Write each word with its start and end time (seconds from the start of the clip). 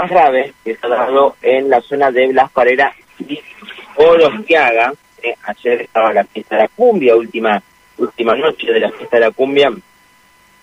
más 0.00 0.10
grave 0.10 0.52
que 0.64 0.76
se 0.76 0.86
ha 0.86 1.08
en 1.42 1.68
la 1.68 1.80
zona 1.80 2.10
de 2.10 2.28
Blas 2.28 2.50
Parera 2.52 2.94
y 3.18 3.40
Orostiaga. 3.96 4.92
Eh, 5.22 5.34
ayer 5.42 5.82
estaba 5.82 6.12
la 6.12 6.24
fiesta 6.24 6.56
de 6.56 6.62
la 6.62 6.68
cumbia, 6.68 7.16
última, 7.16 7.60
última 7.98 8.36
noche 8.36 8.72
de 8.72 8.80
la 8.80 8.90
fiesta 8.90 9.16
de 9.16 9.20
la 9.20 9.30
cumbia 9.32 9.72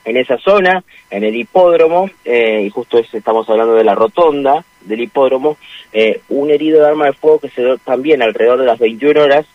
en 0.06 0.18
esa 0.18 0.38
zona, 0.38 0.84
en 1.10 1.24
el 1.24 1.36
hipódromo, 1.36 2.10
eh, 2.24 2.64
y 2.66 2.70
justo 2.70 3.00
estamos 3.00 3.50
hablando 3.50 3.74
de 3.74 3.84
la 3.84 3.96
rotonda 3.96 4.64
del 4.82 5.02
hipódromo, 5.02 5.58
eh, 5.92 6.22
un 6.30 6.52
herido 6.52 6.80
de 6.80 6.88
arma 6.88 7.08
de 7.08 7.14
fuego 7.14 7.40
que 7.40 7.50
se 7.50 7.64
dio 7.64 7.78
también 7.80 8.22
alrededor 8.22 8.60
de 8.60 8.66
las 8.66 8.80
21 8.80 9.20
horas, 9.20 9.46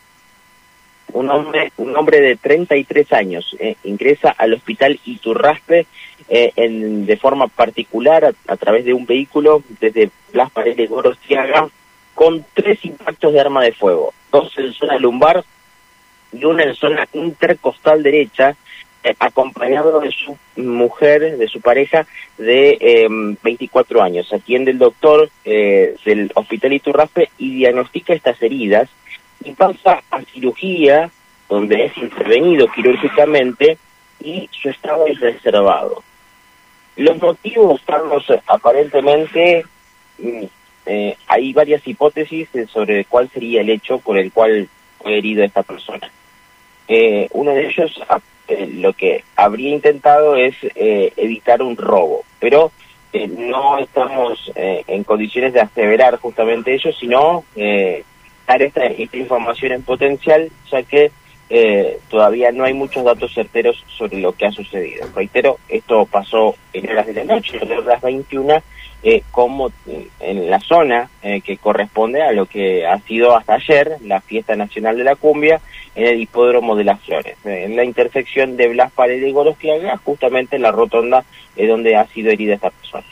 un 1.13 1.31
hombre, 1.31 1.73
un 1.77 1.97
hombre 1.97 2.21
de 2.21 2.37
33 2.37 3.13
años, 3.13 3.57
eh, 3.61 3.77
ingresa 3.85 4.35
al 4.37 4.55
hospital 4.55 4.99
Iturraspe 5.05 5.87
eh, 6.31 6.53
en, 6.55 7.07
de 7.07 7.17
forma 7.17 7.49
particular 7.49 8.33
a, 8.47 8.57
través 8.57 8.85
de 8.85 8.95
un 8.95 9.05
vehículo 9.05 9.65
desde 9.81 10.11
Las 10.33 10.51
Paredes 10.51 10.89
Gorosiaga 10.89 11.69
con 12.15 12.47
tres 12.55 12.85
impactos 12.85 13.33
de 13.33 13.41
arma 13.41 13.65
de 13.65 13.73
fuego, 13.73 14.15
dos 14.31 14.57
en 14.57 14.73
zona 14.73 14.97
lumbar 14.99 15.45
y 16.33 16.45
una 16.45 16.63
en 16.63 16.75
zona 16.75 17.09
intercostal 17.13 18.03
derecha, 18.03 18.55
eh, 19.03 19.15
acompañado 19.19 19.99
de 19.99 20.13
su 20.13 20.39
mujer, 20.57 21.37
de 21.37 21.49
su 21.49 21.61
pareja 21.61 22.07
de 22.39 22.79
eh, 22.81 23.09
24 23.43 24.01
años. 24.01 24.33
Atiende 24.33 24.71
el 24.71 24.79
doctor 24.79 25.31
eh, 25.45 25.97
del 26.05 26.31
Hospital 26.35 26.75
Iturraspe 26.75 27.31
y 27.39 27.57
diagnostica 27.57 28.13
estas 28.13 28.41
heridas 28.41 28.89
y 29.43 29.53
pasa 29.53 30.03
a 30.11 30.23
cirugía, 30.23 31.11
donde 31.49 31.87
es 31.87 31.97
intervenido 31.97 32.69
quirúrgicamente 32.69 33.79
y 34.23 34.49
su 34.53 34.69
estado 34.69 35.07
es 35.07 35.19
reservado. 35.19 36.05
Los 36.97 37.21
motivos, 37.21 37.81
Carlos, 37.87 38.27
aparentemente 38.47 39.65
mm, 40.19 40.45
eh, 40.87 41.17
hay 41.29 41.53
varias 41.53 41.87
hipótesis 41.87 42.49
sobre 42.69 43.05
cuál 43.05 43.31
sería 43.31 43.61
el 43.61 43.71
hecho 43.71 43.99
por 43.99 44.19
el 44.19 44.33
cual 44.33 44.69
fue 44.99 45.19
herido 45.19 45.45
esta 45.45 45.63
persona. 45.63 46.11
Eh, 46.89 47.29
uno 47.33 47.53
de 47.53 47.69
ellos 47.69 48.01
eh, 48.49 48.69
lo 48.75 48.93
que 48.93 49.25
habría 49.37 49.71
intentado 49.71 50.35
es 50.35 50.57
eh, 50.75 51.13
evitar 51.17 51.63
un 51.63 51.77
robo, 51.77 52.25
pero 52.41 52.73
eh, 53.13 53.29
no 53.29 53.79
estamos 53.79 54.51
eh, 54.55 54.85
en 54.87 55.05
condiciones 55.05 55.53
de 55.53 55.61
aseverar 55.61 56.17
justamente 56.17 56.75
eso, 56.75 56.93
sino 56.93 57.45
eh, 57.55 58.05
dar 58.47 58.63
esta, 58.63 58.85
esta 58.87 59.17
información 59.17 59.73
en 59.73 59.83
potencial, 59.83 60.51
ya 60.71 60.83
que 60.83 61.13
eh, 61.51 61.99
todavía 62.09 62.53
no 62.53 62.65
hay 62.65 62.73
muchos 62.73 63.05
datos 63.05 63.35
certeros 63.35 63.85
sobre 63.99 64.19
lo 64.19 64.33
que 64.33 64.47
ha 64.47 64.53
sucedido. 64.53 65.07
Reitero, 65.15 65.59
esto 65.69 66.07
pasó 66.07 66.55
en 66.73 66.89
horas 66.89 67.07
de 67.07 67.15
la 67.15 67.25
noche, 67.25 67.59
en 67.61 67.87
las 67.87 68.01
21, 68.01 68.63
eh, 69.03 69.23
como 69.31 69.73
en 70.21 70.51
la 70.51 70.61
zona 70.61 71.11
eh, 71.23 71.41
que 71.41 71.57
corresponde 71.57 72.23
a 72.23 72.33
lo 72.33 72.47
que 72.47 72.87
ha 72.87 72.99
sido 73.01 73.35
hasta 73.35 73.55
ayer 73.55 73.97
la 74.05 74.21
fiesta 74.21 74.55
nacional 74.55 74.97
de 74.97 75.05
la 75.05 75.17
cumbia 75.17 75.61
en 75.95 76.07
el 76.07 76.21
hipódromo 76.21 76.77
de 76.77 76.85
las 76.85 77.01
Flores, 77.01 77.37
eh, 77.45 77.65
en 77.65 77.77
la 77.77 77.85
intersección 77.85 78.57
de 78.57 78.69
Blas 78.69 78.93
Paredes 78.93 79.27
y 79.27 79.33
Gorostiaga, 79.33 79.97
justamente 80.05 80.57
en 80.57 80.63
la 80.63 80.71
rotonda 80.71 81.25
donde 81.57 81.97
ha 81.97 82.07
sido 82.07 82.31
herida 82.31 82.55
esta 82.55 82.71
persona. 82.71 83.05